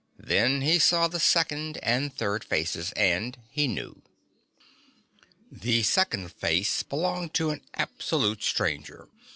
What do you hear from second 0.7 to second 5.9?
saw the second and third faces, and he knew. The